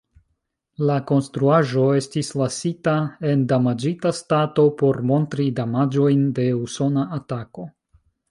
La 0.89 0.93
konstruaĵo 1.09 1.83
estis 1.97 2.31
lasita 2.41 2.95
en 3.33 3.43
damaĝita 3.53 4.13
stato, 4.21 4.65
por 4.81 5.01
montri 5.13 5.47
damaĝojn 5.63 6.27
de 6.39 6.47
usona 6.63 7.07
atako. 7.21 7.69